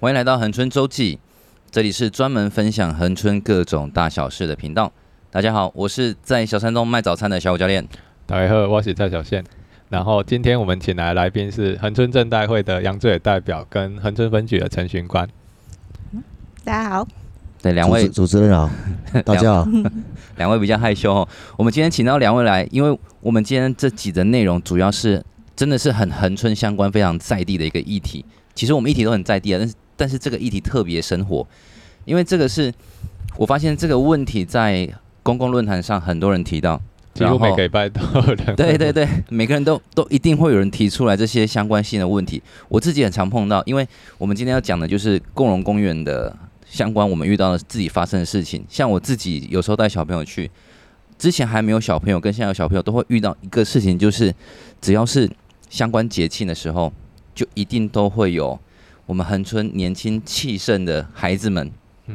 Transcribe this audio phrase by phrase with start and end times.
[0.00, 1.18] 欢迎来到恒春周记，
[1.70, 4.90] 这里是专门分享恒春各种大小事的频道。
[5.30, 7.86] 大家好，我是在小山东卖早餐的小五教练。
[8.24, 9.44] 大家好，我是蔡小宪。
[9.90, 15.28] 然后今天我们请来的来宾是恒春镇代会的杨志伟代表跟恒春分局的陈巡官。
[16.64, 17.06] 大家好，
[17.60, 18.70] 对两位主持人好，
[19.22, 19.68] 大家好。
[20.38, 25.22] 两位比较害羞哦，我们今天请到两位来，因为我们今天这集的内容主要是
[25.54, 28.24] 真的是很恒春相关、非常在地的一个议题。
[28.54, 31.46] 其实我们议题都很在地啊，但是但是这个议题特别生活，
[32.06, 32.72] 因为这个是
[33.36, 34.88] 我发现这个问题在
[35.22, 36.80] 公共论坛上很多人提到，
[37.12, 38.56] 几乎每个礼拜都有人。
[38.56, 42.42] 对对对，每个人都 都一定会有人提出来这些相关性的问题。
[42.70, 43.86] 我自己很常碰到，因为
[44.16, 46.34] 我们今天要讲的就是共荣公园的
[46.66, 48.64] 相关，我们遇到的自己发生的事情。
[48.70, 50.50] 像我自己有时候带小朋友去，
[51.18, 54.34] 之前还没有小朋友，跟现在有小朋友都会遇到一个事情，就是
[54.80, 55.30] 只要是
[55.68, 56.90] 相关节庆的时候，
[57.34, 58.58] 就一定都会有
[59.10, 61.68] 我们恒春年轻气盛的孩子们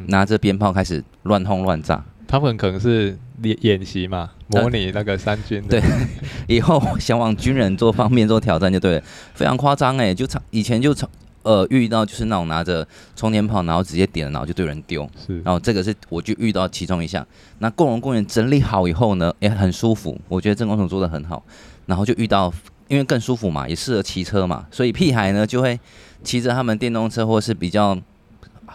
[0.07, 2.01] 拿着鞭炮开始乱轰乱炸。
[2.25, 5.61] 他们可能是演演习嘛，模拟那个三军。
[5.67, 5.81] 对，
[6.47, 11.09] 以后想往军人做方面做挑战就对了，非常夸张哎，就常以前就常
[11.43, 15.05] 呃遇到就是那种拿着冲天炮，然后直接点了，然后就对人丢。
[15.27, 17.27] 是，然后这个是我就遇到其中一项。
[17.59, 21.43] 那共荣公园整理好以后呢，也很舒服，我觉得镇公所做的很好。
[21.87, 22.51] 然后就遇到，
[22.87, 25.79] 因为更舒服嘛，也适合骑车嘛，所以屁孩呢就会
[26.23, 27.97] 骑着他们电动车或是比较。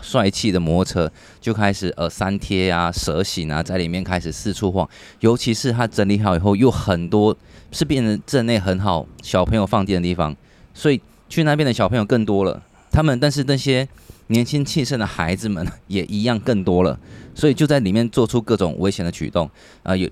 [0.03, 4.89] 帅气的摩托车就开始呃三贴啊蛇形啊，在里面开始四处晃，
[5.19, 7.37] 尤其是它整理好以后，又很多
[7.71, 10.35] 是变成镇内很好小朋友放电的地方，
[10.73, 12.63] 所以去那边的小朋友更多了。
[12.91, 13.87] 他们但是那些
[14.29, 16.99] 年轻气盛的孩子们也一样更多了，
[17.35, 19.51] 所以就在里面做出各种危险的举动
[19.83, 20.09] 啊、有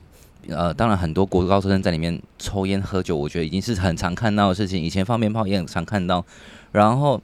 [0.47, 4.83] 呃当然很多国高中生在里面抽烟喝酒，我觉得已经是很常看到的事情。
[4.83, 6.25] 以前放鞭炮也很常看到，
[6.73, 7.21] 然后。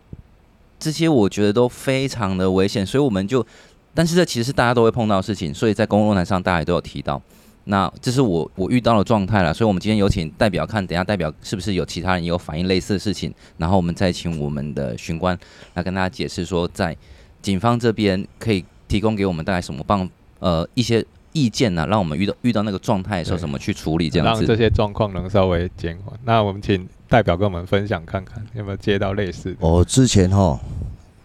[0.77, 3.47] 这些我觉得都非常的危险，所以我们就，
[3.95, 7.23] 但是这其实是大家都会碰到的事情，所以在公共论坛上大家也都有提到。
[7.67, 15.39] 那这是我我遇到的状态了，所以我们今天有请代表看，等下代表是不是有其他人也有反映类似的事情，然后我们再请我们的巡官
[15.73, 16.95] 来跟大家解释说，在
[17.41, 20.07] 警方这边可以提供给我们大概什么帮
[20.41, 21.03] 呃一些
[21.35, 26.19] 意见呢、啊，让我们遇到遇到那个状态的时候怎么去处理这样子，让这些状况能稍微减缓。
[26.25, 26.89] 那我们请。
[27.07, 29.57] 代表跟我们分享看看有没有接到类似的。
[29.61, 30.59] 我之前哈，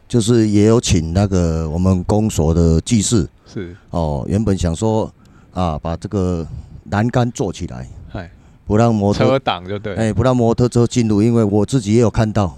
[0.07, 3.75] 就是也有请那个我们公所的技师，是。
[3.89, 5.11] 哦，原本想说
[5.51, 6.45] 啊，把这个
[6.91, 8.29] 栏杆做起来，哎，
[8.67, 12.55] 不让摩托车挡就对，哎，不让摩托车进入，因为我自己也有看到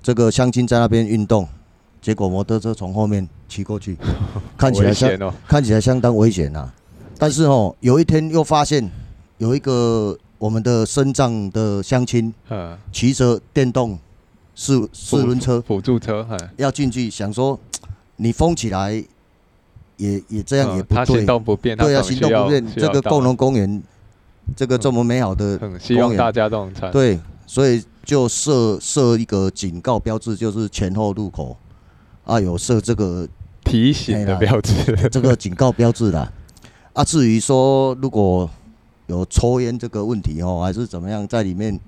[0.00, 1.48] 这个乡亲在那边运动，
[2.06, 3.96] 结果摩托车从后面骑过去，
[4.56, 6.72] 看起来相、哦、看起来相当危险呐。
[7.18, 8.88] 但是哦，有一天又发现
[9.38, 10.16] 有一个。
[10.38, 12.30] 我们的身障的乡亲，
[12.92, 13.98] 骑着电动
[14.54, 16.28] 四四轮车辅助车，
[16.58, 17.58] 要进去，想说
[18.16, 19.02] 你封起来
[19.96, 22.66] 也也这样也不对，行动不便，对啊，行动不便。
[22.74, 23.82] 这个共荣公园，
[24.54, 31.56] 这个这么美好的公园，希望大家都能对，所以就设设一个警告标志，就是前后路口
[32.26, 33.26] 啊有设这个
[33.64, 36.30] 提醒的标志，这个警告标志的。
[36.92, 38.50] 啊，至于说如果。
[39.08, 41.78] 有抽烟这个问题哦，还是怎么样，在里面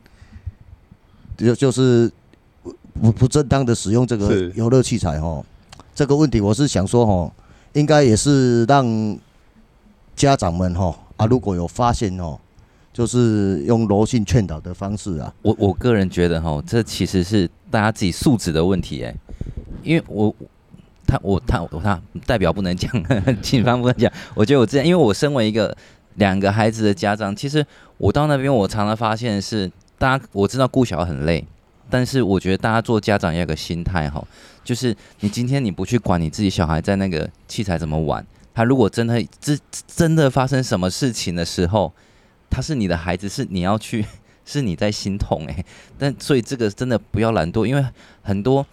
[1.36, 2.08] 就就是
[3.02, 5.44] 不不正当的使用这个游乐器材哦，
[5.96, 7.32] 这个问题我是想说哦，
[7.72, 9.18] 应该也是让
[10.14, 12.38] 家长们哈啊，如果有发现哦，
[12.98, 15.32] 就是用柔性劝导的方式啊。
[15.42, 19.14] 我我个人觉得哈，这其实是大家自己素质的问题哎，
[19.84, 20.34] 因为我
[21.06, 22.90] 他我他我他代表不能讲，
[23.40, 25.72] 警方不能讲，我觉得我之前因为我身为一个。
[26.14, 27.64] 两个孩子的家长，其实
[27.96, 31.46] 我到那边，我常常发现是，大家我知道顾小很累，
[31.88, 34.20] 但是我觉得大家做家长要有个心态哈，
[34.64, 39.56] 就是你今天你不去管你自己小孩在那个器材怎么玩，他如果真的真
[39.86, 41.92] 真的发生什么事情的时候，
[42.50, 44.04] 他是你的孩子，是你要去，
[44.44, 45.64] 是你在心痛诶。
[45.98, 47.84] 但所以这个真的不要懒惰，因为
[48.22, 48.66] 很多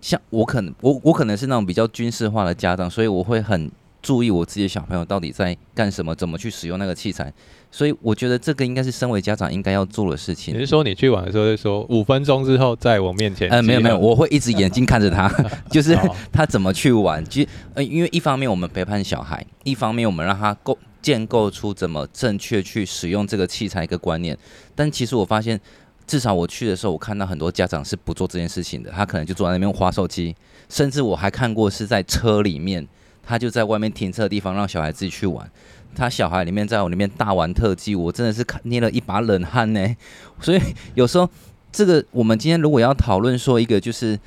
[0.00, 3.70] 像我可能我我可能是那种比较军事化的家长，所以我会很。
[4.04, 7.32] 注意我自己的小朋友到底在干什么，怎么去使用那个器材，
[7.70, 10.54] 所以我觉得这个应该是身为家长应该要做的事情。
[10.54, 13.48] 你是说你去玩的时候就说五分钟之后在我面前？
[13.48, 15.26] 呃，没有没有，我会一直眼睛看着他，
[15.72, 15.98] 就是
[16.30, 17.24] 他怎么去玩。
[17.24, 24.36] 其实呃，因为一方面我们陪伴小孩，一方面我们让他构建构出怎么正确去使用这个器材一个观念。
[24.74, 25.60] 但其实我发现，
[26.06, 30.34] 至少我去的时候，我看到很多家长是不做这件事情的，他可能就坐在那边滑手机，
[30.70, 32.88] 甚至我还看过是在车里面。
[33.26, 35.50] 他就在外面停车的地方让小孩自己去玩，
[35.94, 39.96] 他小孩里面在我里面大玩特技，我真的是捏了一把冷汗呢。
[40.42, 40.60] 所以
[40.94, 41.26] 有时候
[41.72, 44.18] 这个我们今天如果要讨论说一个就是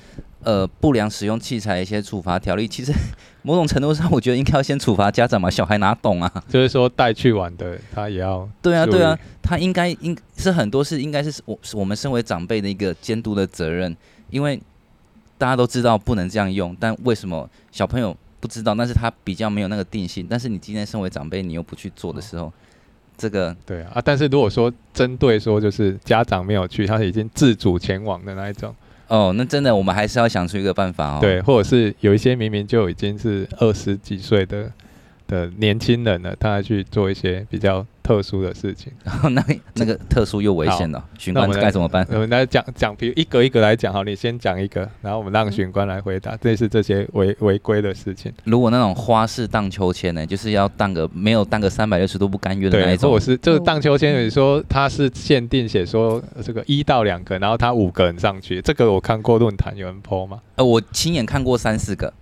[0.43, 2.91] 呃不良使用器材一些处罚条例，其实
[3.43, 6.43] 某种程度上，我觉得应该要先处罚家长嘛，小孩哪懂啊？
[6.49, 13.95] 就是说带去玩的他也要对啊对啊，他应该应是很多是应该是我我们身为长辈的一个监督的责任，
[14.29, 14.59] 因为
[15.37, 18.73] 大家都知道不能这样用，但为什么小朋友不知道？
[18.75, 22.45] 但是他比较没有那个定性，但是你今天身为长辈，你又不去做的时候。
[22.45, 22.53] 哦
[23.19, 28.75] 这个对啊，但是如果说针对说就是家长没有去，他已经自主前往的那一种，
[29.07, 31.19] 哦，那真的我们还是要想出一个办法哦。
[31.21, 34.71] 对，或者是有一些明明就已经是二十几岁的
[35.27, 37.85] 的年轻人呢，他还去做一些比较。
[38.07, 39.43] 特殊的事情，然 后那
[39.73, 42.07] 那个特殊又危险了，巡官该怎么办？
[42.09, 48.31] 我们来讲讲，比如一格一格来讲，好，你先讲一个，然后我们让巡官来回答， 这是这些违违规的事情。
[48.45, 53.11] 如果那种花式荡秋千呢，就是要荡个没有荡个三百六十度不甘愿的那一种。
[53.11, 60.39] 我是这个荡秋千，你说它是限定写说这个一到两个，然后他五个人上去，这个我看过论坛有人 po 吗？
[60.55, 62.13] 呃，我亲眼看过三四个。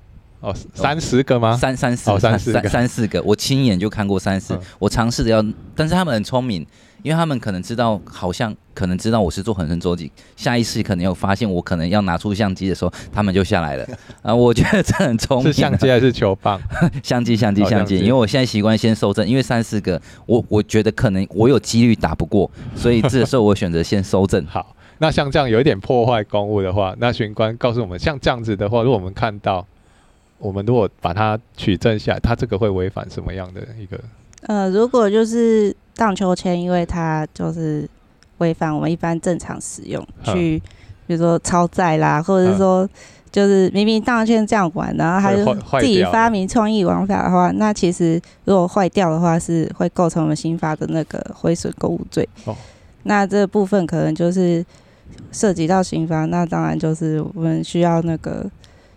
[0.45, 1.57] 哦，三十个吗？
[1.57, 4.53] 三三四，哦、三四三三四个，我亲眼就看过三四。
[4.53, 5.43] 嗯、我尝试着要，
[5.75, 6.63] 但是他们很聪明，
[7.01, 13.87] 因为他们可能知道，好像可能知道我是做恒生周记，下意识可能有发现我可能要拿出相机的时候，他们就下来了。
[14.21, 15.51] 啊，我觉得这很聪明。
[15.51, 16.61] 是相机还是球棒？
[17.01, 17.97] 相机，相机，相机。
[17.97, 24.45] 因为我现在习惯先收正，因为三四个，我我觉得可能我有几率打不过，所以这个时候我选择先收正。
[24.45, 29.65] 好，那像这样有一点破坏公务的话，那巡官告诉我们，像这样子的话，如果我们看到。
[30.37, 33.99] 我们如果把它取证下来，它这个会违反什么样的一个？
[34.41, 37.89] 呃，如果就是荡秋千，因为它就是
[38.39, 40.61] 违反我们一般正常使用，去
[41.07, 42.87] 比如说超载啦，或者是说
[43.31, 52.27] 就是明明荡秋千这样玩，然后他就自己发明创意玩法的话，那其实如果坏掉的话，是会构成我们刑法的那个毁损公物罪。
[52.43, 52.55] 哦，
[53.03, 54.63] 那这部分可能就是
[55.31, 58.45] 涉及到刑法，那当然就是我们需要那个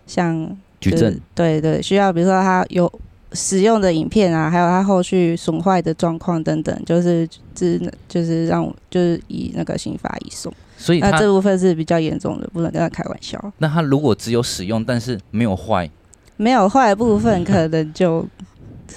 [0.05, 0.55] 像。
[0.79, 2.91] 举证对对，需要比如说他有
[3.33, 10.51] 使用的影片啊，还有他后续损坏的状况等等，就是只就是让就是以那个刑法移送。
[10.77, 13.53] 所以那这部分是比较严重的，不能跟他开玩笑。
[13.57, 15.89] 那他如果只有使用，但是没有坏，
[16.37, 18.25] 没有坏的部分， 可能就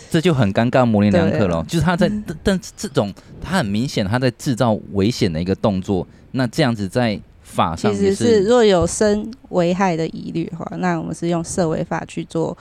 [0.09, 1.65] 这就很尴尬，模棱两可了。
[1.69, 2.11] 就是他在，
[2.43, 7.21] 但是这种他很明显他在制造危险的一个动作，那这样子在。
[7.53, 12.57] 法上其实是若有生危害的疑虑的话，那我们是用社维法去做，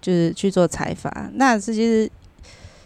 [0.00, 1.30] 就是去做裁罚。
[1.34, 2.10] 那这其实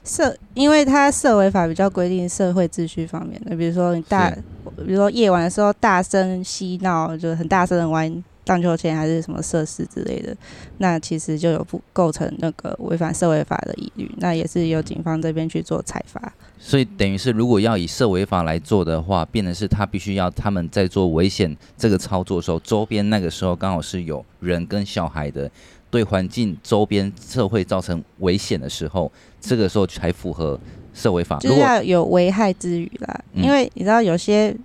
[0.05, 4.31] 社，因为它社维法比较规定社会秩序方面的，比如说你大，
[4.77, 8.25] 比如说夜晚的时候大声嬉闹，就很大声的玩。
[8.45, 10.37] 荡秋千还是什么设施之类的，
[10.79, 16.21] 那其实就有不构成那个违反社会法的疑虑，那也是由警方这边去做裁罚。
[16.65, 25.51] 所以等于是，如果要以涉违法来做的话，变成是他必须要他们在做危险这个操作的时候，周边那个时候刚好是有人跟小孩的，
[25.91, 29.11] 对环境周边社会造成危险的时候，
[29.41, 30.57] 这个时候才符合
[30.95, 31.39] 社违法。
[31.41, 34.57] 就是要有危害之余啦，因为你知道有些。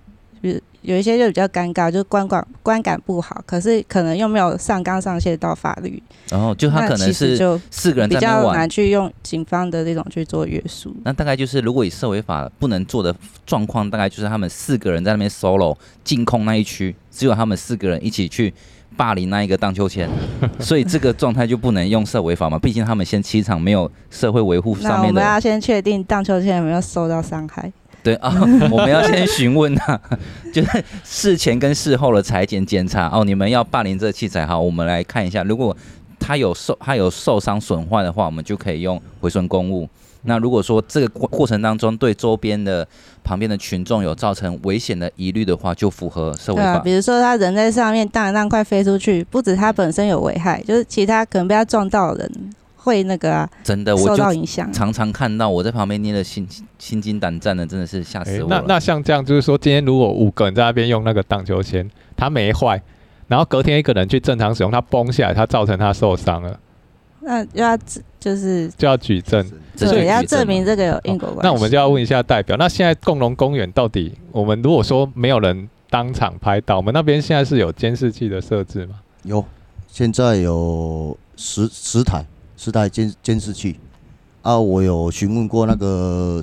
[0.82, 10.94] 有一些就比较尴尬，就是观感观感不好，可是可能又没有上纲上线到法律，然后就他可能是就四个人比较难去用警方的这种去做约束。
[11.04, 13.14] 那大概就是如果以社会法不能做的
[13.44, 18.54] 状况，大概就是他们四个人在那边 solo 净空那一区，只有他们四个人一起去
[18.96, 20.08] 霸凌那一个荡秋千，
[20.60, 22.56] 所以这个状态就不能用社维法嘛？
[22.56, 24.98] 毕竟他们先七场没有社会维护上面的。
[25.02, 27.72] 那我们要先确定荡秋千有没有受到伤害。
[28.02, 28.32] 对啊，
[28.70, 30.00] 我们要先询问啊，
[30.52, 33.24] 就是事前跟事后的裁剪检查哦。
[33.24, 35.76] 你们要霸凌这器材，好，我们来看一下，如果
[36.18, 39.88] 他有受他有受伤损坏的话，我们就可以用回损公物。
[40.22, 42.86] 那如果说这个过程当中对周边的
[43.22, 46.78] 旁边的群众有造成危险的疑虑的话，就符合社会法。
[46.80, 52.54] 比如说他人在上面荡一荡快飞出去，不止他本身有危害，就是其他可能被他撞到的人。
[52.80, 54.24] 会那个啊，真的，我就
[54.72, 58.56] 常常看到我在旁边捏的心心惊胆战的，真的是吓死我了。
[58.56, 62.80] 欸、那那像这样，就是说今天如果五个人在那边用那个荡秋千，它没坏，
[63.26, 66.58] 然后隔天一个人去正常使用，它崩下来，它造成他受伤了，
[67.20, 67.76] 那要
[68.20, 69.44] 就是就要举证，
[69.76, 71.40] 对，要证明这个有因果关系。
[71.42, 79.00] 那我们就要问一下代表，那现在共荣公园到底，我们如果说没有人当场拍到，我们那边现在是有监视器的设置吗？
[79.24, 79.44] 有，
[79.88, 82.24] 现在有十十台。
[82.58, 83.78] 是台监监视器
[84.42, 86.42] 啊，我有询问过那个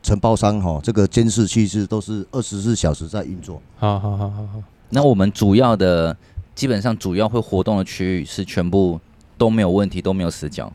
[0.00, 3.60] 承包商哈，这个监视器是都是二十四小时在运作。
[3.76, 4.62] 好好好好好。
[4.90, 6.16] 那我们主要的
[6.54, 9.00] 基本上主要会活动的区域是全部
[9.36, 10.72] 都没有问题，都没有死角。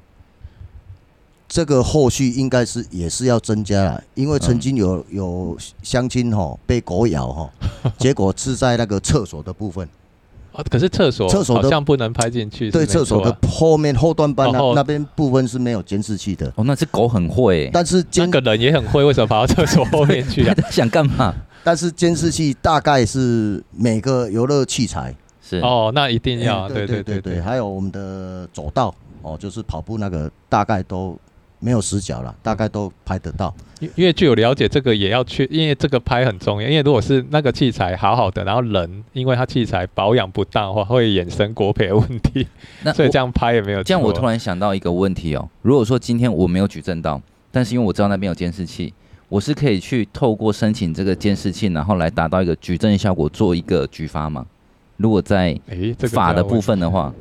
[1.48, 7.50] 这个后续应该是也是要增加了，因为曾经有有乡亲哈被狗咬哈，
[7.98, 9.88] 结果是在那个厕所的部分。
[10.60, 12.70] 啊，可是厕所厕所好像不能拍进去。
[12.70, 16.52] 对，厕所的后面后段班那那边部分是没有监视器的。
[16.56, 20.56] 哦，那只狗很会，但是那个人也很会，为什么跑到厕所后面去啊？
[20.70, 21.34] 想干嘛？
[21.64, 31.18] 但是监视器大概是每个游乐器材是哦，那一定要对对对对，还有我们的走道哦，就是跑步那个大概都。
[31.60, 33.54] 没有死角了，大概都拍得到。
[33.80, 36.68] 因因为据我了解，这个也要去，因为这个拍很重要。
[36.68, 42.48] 因为如果是那个器材好好的，然后人因为他器材保养不当的话，会衍生国赔的问题。
[42.84, 43.84] 那所以这样拍也没有。
[43.84, 48.94] 这样我突然想到一个问题哦，如果说今天我没有举证到，但是因为我知道那边有监视器，
[49.28, 54.46] 我是可以去透过申请这个监视器，然后来达到一个举证效果，做一个举发吗？
[54.98, 55.60] 如果在
[56.10, 57.14] 法的部分的话。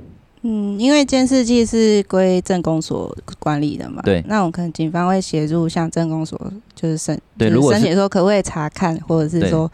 [0.50, 6.40] 嗯，因为监视器是归镇公所管理的嘛，对，那我可能警方会协助向镇公所
[6.75, 9.71] 就是申，对，如果申请说可不可以查看，或者是说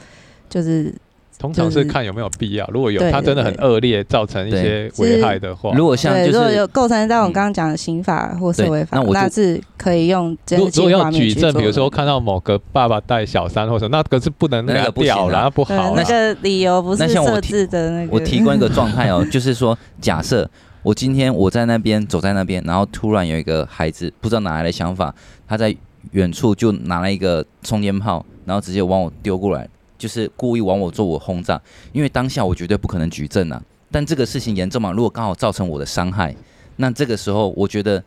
[0.50, 0.93] 就是。
[1.38, 10.37] 通常是看有没有必要，如果有它真的很恶劣，造成一些危害的话，如果像就是如果有构成在我们刚刚讲的刑法或社会法，那是可以用。
[10.50, 15.95] 如果要举证，比如说看到某个爸爸带小三或者那个是不能那个掉了，不好。
[15.97, 18.12] 那个理由不是设置的那个。
[18.12, 20.49] 我提供一个状态哦， 就是说，假设
[20.83, 25.14] 我今天我在那边走在那边，然后突然有一个孩子不知道哪来的想法，
[25.47, 25.75] 他在
[26.12, 29.69] 远处就拿了一个冲天炮，然后直接往我丢过来。
[30.04, 31.58] 就是故意往我做我轰炸，
[31.94, 33.62] 因为当下我绝对不可能举证啊。
[33.90, 34.92] 但这个事情严重嘛？
[34.92, 36.37] 如果刚好造成我的伤害，
[36.76, 38.04] 那这个时候我觉得，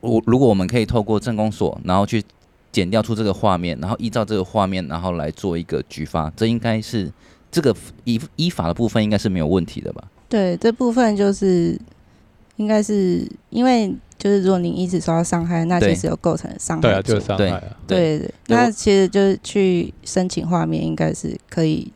[0.00, 2.24] 我如果我们可以透过镇公所，然后去
[2.72, 7.12] 剪掉出这个画面，然后依照这个画面，然后来做一个举发，这应该是
[7.50, 10.02] 这个依依法的部分应该是没有问题的吧？
[10.30, 11.78] 对，这部分就是
[12.56, 13.94] 应该是因为。
[14.18, 16.82] 就是如果您一直受到伤害，那其实有构成伤害。
[16.82, 17.62] 对啊，就是伤害啊。
[17.86, 21.92] 对对，对，那其实就是去申请画面，应该是可以。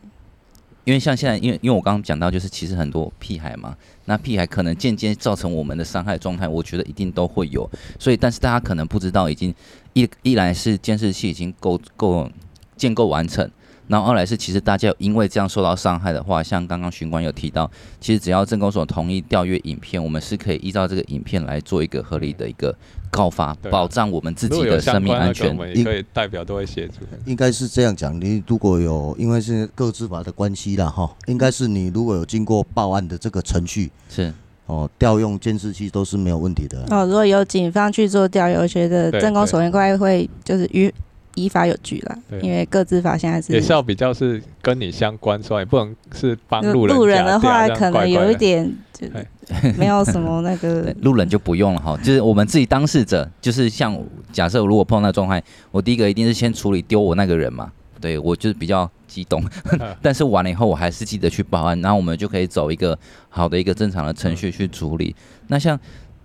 [0.83, 7.69] 因为像现在，因为因为我刚刚讲到，就是其实很多屁孩嘛，那屁孩可能间接造成我们的伤害状态，我觉得一定都会有。
[7.99, 9.53] 所以，但是大家可能不知道，已经
[9.93, 12.29] 一一来是监视器已经构构
[12.75, 13.49] 建构完成。
[13.91, 17.69] 然后二来是，其实大家因为这样受到伤害的话，像刚刚巡官有提到，
[17.99, 22.73] 其实只要政公所同意调阅影片，我们是可以依照这个影片来做一个合理的一个
[23.09, 25.57] 告发，保障我们自己的生命安全。
[25.57, 27.01] 可以代表都会协助。
[27.25, 34.33] 应该是这样讲，你如果有因为是各自法的关系啦，哈，应该是你如果有经过报案的这个程序，是
[34.67, 36.85] 哦，调用监视器都是没有问题的。
[36.91, 40.89] 哦，如果有警方去做调阅，我觉得镇公所应该会就是与。
[41.35, 46.95] 依法有据啦，因为各自法现在是也是要比较是跟你相关，所以不能是帮路人。
[46.95, 49.07] 路人的话，可能有一点就
[49.77, 50.93] 没有什么那个。
[51.01, 53.97] 路人就不用了哈，就是我们自己当事者，就是像
[54.31, 57.71] 假设如果碰到那状态，我第一个一定是先处理丢我那个人嘛。
[57.99, 59.43] 对我就是比较激动，
[60.01, 62.97] 但是完了以后我还是记得去报案，然后我们就可以走一个
[63.29, 65.15] 好的一个正常的程序去处理。
[65.47, 65.79] 那像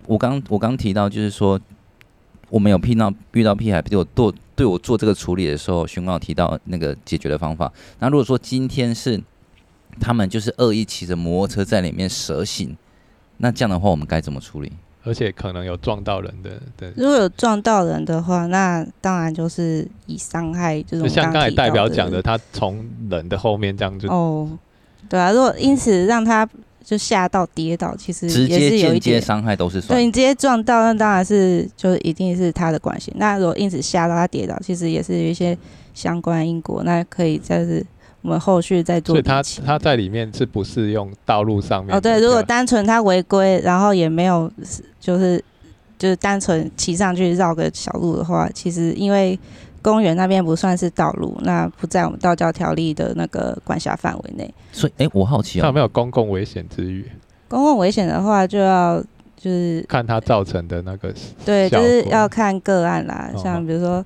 [0.07, 1.59] 我刚我刚提到，就是说。
[2.49, 7.71] 我们有碰到遇到屁孩，比如我做对我做这个处理的时候，询问我提到那个解决的方法。
[7.99, 9.21] 那如果说今天是
[9.99, 12.75] 他们就是恶意骑着摩托车在里面蛇行，
[13.37, 14.71] 那这样的话我们该怎么处理？
[15.03, 16.91] 而且可能有撞到人的，对。
[16.97, 21.07] 如果有撞到人的话，那当然就是以伤害这种。
[21.07, 24.49] 就像刚才代表讲的，他从人的后面这样就哦，
[25.07, 25.31] 对啊。
[25.31, 26.49] 如果因此让他。
[26.87, 29.99] 就吓到跌倒，其实也是有一点伤害，都是算。
[29.99, 33.11] 对，你直接撞到，那当然是就是一定是他的关系。
[33.17, 35.57] 那如果因此吓到他跌倒，其实也是有一些
[35.93, 37.85] 相关因果，那可以就是
[38.21, 39.15] 我们后续再做。
[39.15, 41.93] 所以他他在里面是不适用道路上面？
[41.93, 44.49] 哦，对，如果单纯他违规，然后也没有
[44.97, 45.43] 就是
[45.99, 49.37] 就是单纯骑上去绕个小路的话，其实因为。
[49.81, 54.53] 公园那边不算是道路，那不在我们道教条例的那个管辖范围内。
[54.71, 57.09] 所以，哎、欸，我好奇啊，他有没有公共危险之虞？
[57.47, 59.01] 公共危险的话，就要
[59.37, 61.13] 就是看他造成的那个。
[61.45, 63.29] 对，就是要看个案啦。
[63.37, 64.03] 像比如说，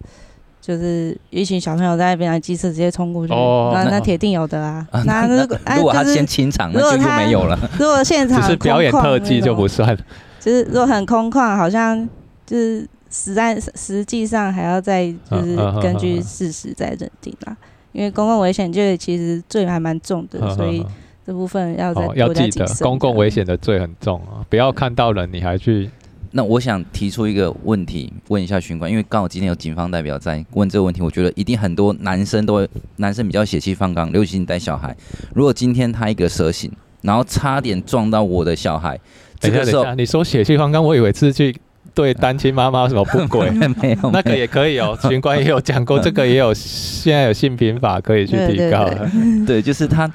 [0.62, 4.86] 就是一群小朋友在那边，机车直接冲过去，哦、那那铁定有的啊。
[5.06, 7.58] 那，如果如果他先清场，那就是没有了。
[7.80, 10.00] 如果现场 只是表演特技就不算了。
[10.40, 12.08] 就是如果很空旷，好像
[12.46, 12.88] 就是。
[13.12, 17.56] 实在实际上还要再就是根据事实再认定啦，
[17.92, 20.84] 因为公共危险罪其实罪还蛮重的，所以
[21.26, 25.90] 这部分要再、哦、要记得公共危险的罪很重啊，不要看到人你还去。
[26.32, 34.96] 那我想提出一个问题，问一下巡官，因为刚好今天有警方代表在问这个问题，我觉得一定很多男生都会，男生比较血气方刚，尤其你带小孩，
[35.36, 38.98] 如果今天他一个蛇行，然后差点撞到我的小孩，
[39.42, 41.54] 这个时候你说血气方刚，我以为是去。
[41.94, 43.50] 对单亲妈妈什么不 轨？
[43.50, 44.98] 没有，那个也可以哦。
[45.04, 48.86] 巡官也有讲过，这个也有，现在有性平法可以去提高。
[48.86, 50.12] 对，对，对， 对，就是他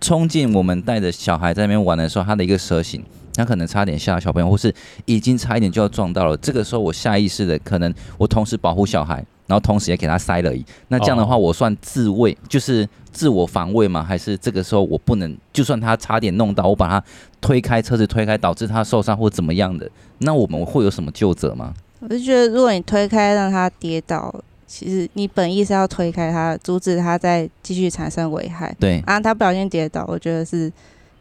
[0.00, 3.02] 冲进我们带着小孩在那边玩的时候，他的一个蛇形，
[3.34, 4.72] 他可能差点吓到小朋友，或是
[5.04, 6.36] 已经差一点就要撞到了。
[6.36, 9.24] 这个时候我下意识的可能我同时保护小孩。
[9.50, 14.00] 然后同时也给他塞了一，那这样的话我算自卫，就是自我防卫吗？
[14.00, 17.04] 还是这个时候我不能，就算他差点弄到，我把他
[17.40, 21.74] 推开，车子推开，导致他受伤或怎么样的，那我们会有什么救责吗？
[21.98, 24.32] 我就觉得，如果你推开让他跌倒，
[24.68, 28.72] 其实你本意是要推开他，阻止他再继续产生危害。
[28.78, 30.72] 对，啊，他不小心跌倒，我觉得是。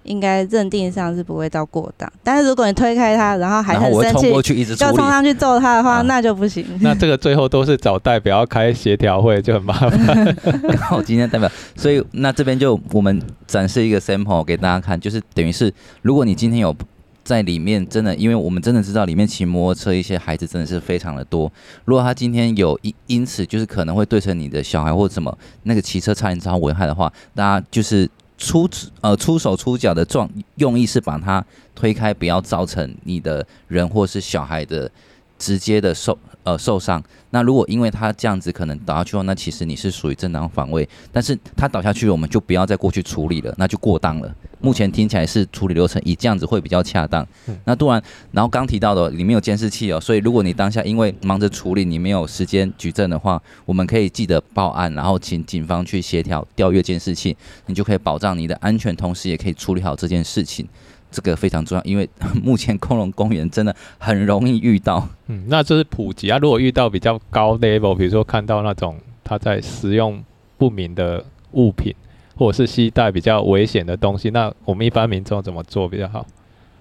[0.09, 6.65] 应该认定上是不会到过档，但是如果你推开他，然后还很生气，就冲上去揍他的话，啊、那就不行。
[6.81, 10.35] 那这个最后都是找代表要开协调会，就很麻烦。
[10.67, 16.75] 刚好今天代表，所以那这边就我们展示一个 sample 给大家看，就是等于是，如果你今天有
[17.23, 21.51] 在里面，真的，因为我们真的知道里面骑摩托车一些孩子真的是非常的多。
[21.85, 28.09] 如果他今天有因因此就是可能会对成你的小孩或者什么那个骑车差点遭危害的话，大家就是。
[28.39, 28.67] 出
[29.01, 34.89] 呃出手出脚的状用意是把它推开，不要造成你的人或是小孩的
[35.38, 37.03] 直接的受呃受伤。
[37.31, 40.88] 那如果因为他这样子可能倒下去后，那其实你是属于正当防卫。
[41.12, 44.36] 但是他倒下去，我们就不要再过去处理了，那就过当了。
[44.62, 47.25] 目前听起来是处理流程以这样子会比较恰当。
[47.63, 60.67] 那当然，然后刚提到的里面有监视器哦，所以如果你当下因为忙着处理，你没有时间举证的话，我们可以记得报案，然后请警方去协调调阅监视器，你就可以保障你的安全，同时也可以处理好这件事情。
[61.11, 62.09] 这个非常重要，因为
[62.43, 65.07] 目前恐龙公园真的很容易遇到。
[65.27, 66.37] 嗯，那这是普及啊。
[66.37, 70.23] 如果遇到比较高 level，比如说看到那种他在使用
[70.57, 71.93] 不明的物品。
[72.37, 76.25] 或者是携带比较危险的东西，那我们一般民众怎么做比较好？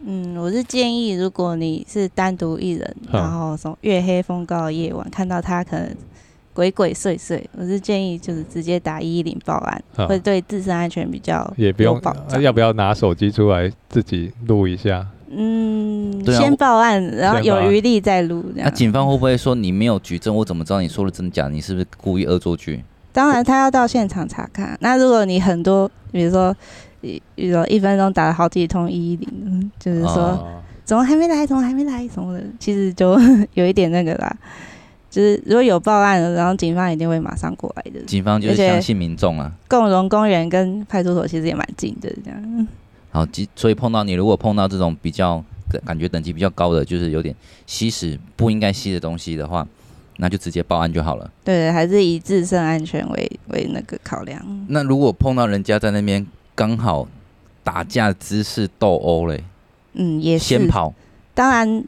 [0.06, 5.97] 嗯，我是建议，如果你是单独一人，然后从月黑风高的夜晚看到他可能
[6.59, 12.12] 鬼鬼祟祟，我是建议就是直接打一一零报案，会对自身安全比较也不用保。
[12.41, 15.06] 要不要拿手机出来自己录一下？
[15.30, 18.45] 嗯，先报案，然后有余力再录。
[18.56, 21.47] 那警方会不会说你没有举证，我怎么知道你说的真假？
[21.47, 22.82] 你是不是故意恶作剧？
[23.13, 24.76] 当然，他要到现场查看。
[24.80, 26.52] 那如果你很多，比如说，
[27.00, 33.17] 比如说一分钟打了好几通一一零，就是说、哦、怎么还没来，怎么还没来什么的，其实就
[33.54, 34.37] 有一点那个啦。
[35.10, 38.00] 就是如果有报案了，然后警方一定会马上过来的。
[38.06, 39.52] 警方就是相信民众啊。
[39.68, 42.68] 共荣公园跟派出所其实也蛮近的，这样。
[43.10, 45.42] 好，所以碰到你，如果碰到这种比较
[45.84, 47.34] 感觉等级比较高的，就是有点
[47.66, 49.66] 吸食不应该吸的东西的话。
[50.21, 51.30] 那就直接报案就好了。
[51.44, 54.66] 对，还是以自身安全为为那个考量。
[54.66, 57.06] 那如果碰到人家在那边刚好
[57.62, 59.44] 打架姿势斗殴嘞，
[59.92, 60.92] 嗯，也是先跑。
[61.34, 61.84] 当然，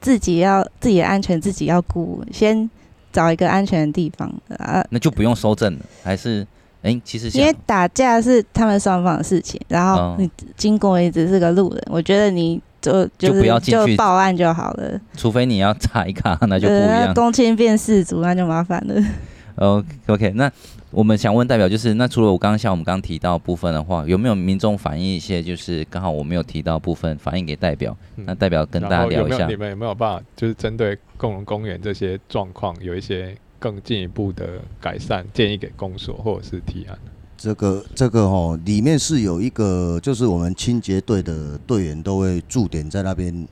[0.00, 2.68] 自己要自己的安全自己要顾，先
[3.12, 4.84] 找一个安全的地方啊。
[4.90, 6.42] 那就不用收证了，还是
[6.82, 12.60] 哎、欸，其实因为打架是他们双方的事情，然后你经过也只是个路人，我觉得你。
[12.82, 14.98] 就就不要进去，就报案就好了。
[15.14, 17.12] 除非你要查一卡， 那就不一样。
[17.12, 19.84] 公亲变事主，那就麻烦了。
[20.06, 20.50] OK，那
[20.90, 27.96] 我们想问代表，就是那除了我刚刚像我们刚刚提到部分的话，有没有民众反映一些，就是刚好我没有提到部分反映给代表？
[28.16, 36.98] 嗯、那代表跟大家聊一下，有有你们有没有办法，就是针对共荣公园这些状况，有一些更进一步的改善建议给公所或者是提案？
[37.36, 43.46] 这个这个哦，里面是有一个，就是我们清洁队的队员都会驻点在那边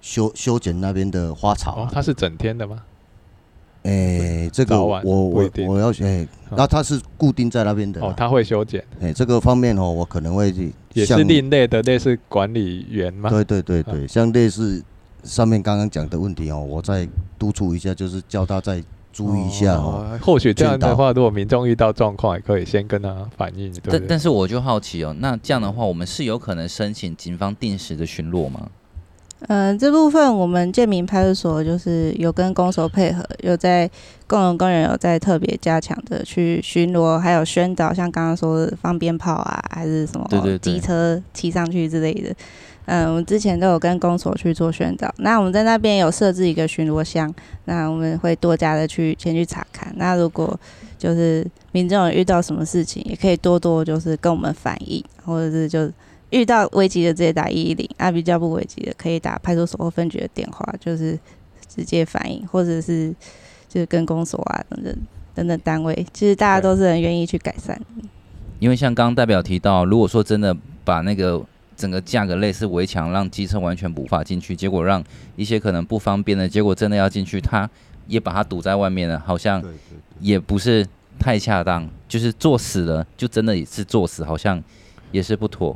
[0.00, 1.82] 修修剪那边的花草。
[1.82, 2.82] 哦，它是整天的吗？
[3.82, 8.00] 哎，这个我我我要哎，那它是固定在那边的。
[8.00, 8.84] 哦，他会修剪。
[9.00, 10.52] 哎，这个方面哦，我可能会
[10.92, 13.30] 也是另类的类似管理员嘛？
[13.30, 14.82] 对对对对，像类似
[15.24, 18.82] 上面刚刚讲的问题哦，我再督促一下，就是叫他再。
[19.12, 23.74] 注意一下哦，哦，或许这样的话，如果民众遇到状况，也可以先跟他反映。
[23.82, 28.68] 但但是我就好奇哦，那这样的话，我们是有可能申请警方定时的巡逻吗？
[29.48, 33.90] 嗯、呃，这部分我们建民派出所就是有跟公所配合，有在
[34.26, 42.34] 共荣公园有在特别加强的去巡逻，还有宣导，像刚刚说的放鞭炮啊，还是什么机车骑上去之类的。
[42.86, 45.12] 嗯，我们之前都有跟公所去做宣导。
[45.18, 47.32] 那我们在那边有设置一个巡逻箱，
[47.66, 49.92] 那我们会多加的去前去查看。
[49.96, 50.58] 那如果
[50.98, 55.88] 就是民众有遇到什么事情，也可以多多就是跟我们反映，或者是就
[56.30, 61.18] 遇到危急的直接打一一零，啊比较不危急的可以打派出所或分局的电话，就是
[61.68, 63.14] 直接反映，或者是
[63.68, 64.96] 就是跟公所啊等等
[65.34, 67.80] 等等单位，其实大家都是很愿意去改善。
[68.58, 71.44] 因为像刚刚代表提到，如果说真的把那个。
[71.76, 75.02] 整个价格类似围墙，让机车完全无法进去，结果让
[75.34, 77.66] 一些可能不方便的，结果真的要进去，他
[78.06, 79.64] 也把它堵在外面了，好像
[80.18, 80.86] 也不是
[81.18, 84.62] 太恰当，就是作死了，就真的也是作死，好像
[85.10, 85.74] 也是不妥。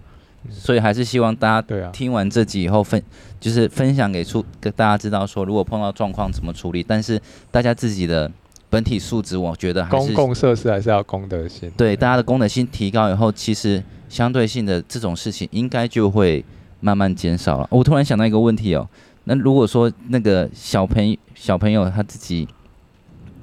[0.50, 3.02] 所以还是希望大家听完这集以后分，
[3.40, 6.82] 就是分享给出给大家知道说，如果碰到状况怎么处理。
[6.82, 8.30] 但是大家自己的
[8.68, 11.70] 本体素质，我觉得还是公共设施还是要公德心。
[11.76, 16.44] 对，大家的公德心提高以后，其实相对性的这种事情应该就会
[16.80, 17.66] 慢慢减少了。
[17.70, 18.88] 我突然想到一个问题哦，
[19.24, 22.46] 那如果说那个小朋友小朋友他自己，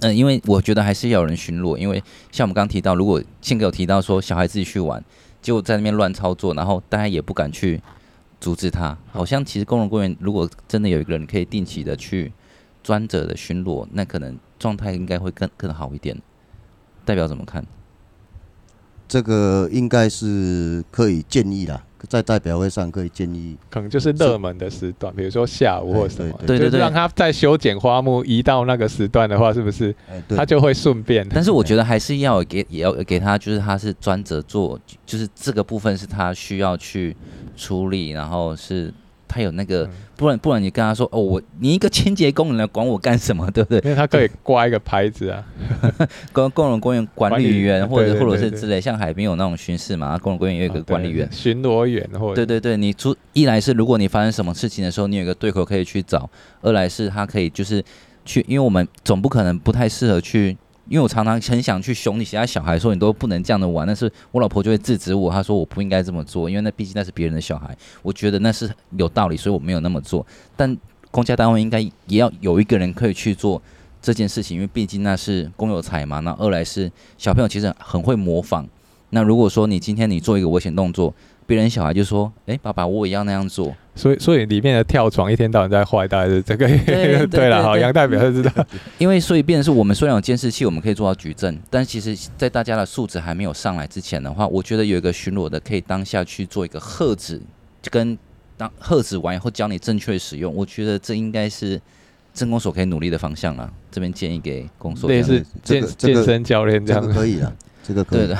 [0.01, 5.03] 嗯、呃，因为我觉得还是要有人巡逻，因为像我们刚刚提到，如果宪哥有提到说小孩自己去玩。
[5.41, 7.81] 就在那边乱操作，然后大家也不敢去
[8.39, 8.97] 阻止他。
[9.11, 12.31] 好像其实工人公园如果真的有一个人可以定期的去
[12.83, 16.15] 专责的巡逻，那可能状态应该会更更好一点。
[17.03, 17.65] 代表怎么看？
[19.07, 21.81] 这个应该是可以建议的。
[22.07, 29.95] 在代表会上可以建议，可能就是热门的时段，比如说下午或什么，对对对，让他在修剪花木移到那个时段的话，是不是？
[30.29, 31.27] 他就会顺便。
[31.29, 37.15] 但是我觉得还是要给，也要给他，就是他是专责做，就是这个部分是他需要去
[37.55, 38.93] 处理，然后是。
[39.31, 43.79] 他有那个，不然不然你跟他说哦，我你一个清洁工人来管我干什么，对不对？
[43.85, 45.43] 因为他可以挂一个牌子啊，
[46.33, 52.35] 工工人公园管理员或者或者是之类，像海边有那种巡视嘛，工人公园有一个管理员、巡逻员或者。
[52.35, 56.29] 对对对，你出一来是如果你发生什么事情的时候，你有一个对口可以去找；
[56.61, 57.81] 二来是他可以就是
[58.25, 60.57] 去，因为我们总不可能不太适合去。
[60.87, 70.25] 因为我常常很想去凶你其他小孩，说你都不能这样的玩，但是我老婆就会制止我，她说我不应该这么做，因为那毕竟那是别人的小孩，我觉得那是有道理，所以我没有那么做。
[70.57, 70.75] 但
[71.11, 73.61] 公家单位应该也要有一个人可以去做
[74.01, 76.19] 这件事情，因为毕竟那是公有财嘛。
[76.19, 78.67] 那二来是小朋友其实很会模仿，
[79.11, 81.13] 那如果说你今天你做一个危险动作，
[81.51, 86.65] 别人小孩就说：“哎，爸爸，我也要那样做。”所以，所以里面的跳床一天到晚在坏，大概是这个。
[87.27, 88.65] 对 了，好，杨代表就知道。
[88.97, 97.41] 因为所以变成是我们虽然有监视器，我们可以做到举证，但其实，在大家的素质还没有上来之前的话，我觉得有一个巡逻的可以当下去做一个喝止，
[97.89, 98.17] 跟
[98.55, 101.77] 当喝止完以后教你正确使用，我觉得这应该是
[102.33, 103.69] 政工所可以努力的方向啊。
[103.91, 107.51] 这边建议给公所，类似健健身教练这样可以啊。
[107.83, 108.35] 这个对的，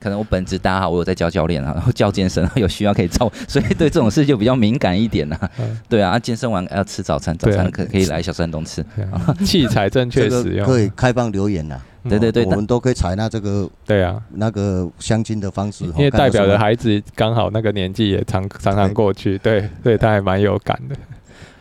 [0.00, 5.50] 可能我本职大家好，我有在教教练啊，然后教健身，有需要可以找， 所以对这种事就比较敏感一点呐、啊。
[5.88, 8.84] 对啊，健身完要吃早餐，早餐可可以来小山东吃。
[9.44, 11.80] 器材正确使用，可以开放留言呐。
[12.08, 20.96] 对对对，我们都可以采纳这个对啊那个相亲的方式，因为代表的孩子刚好那个年纪也常常常过去，对，所以他还蛮有感的。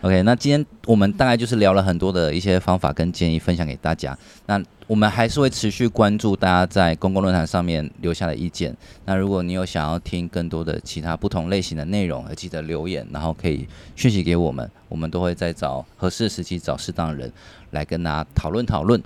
[0.01, 4.15] OK，那今天我们大概就是聊了很多的一些方法跟建议，分享给大家。
[4.45, 8.76] 那我们还是会持续关注大家在公共论坛上面留下的意见。
[9.06, 17.32] 那如果你有想要听更多的其他不同类型的内容，记得留言，然后可以讯息给我们，我们都会再找合适的时机找适当的人
[17.71, 19.02] 来跟大家讨论讨论。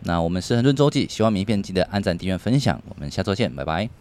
[0.00, 2.80] 那我们是恒春周记，希望名片记得按赞、订阅、分享。
[2.88, 3.96] 我们下周见，拜拜。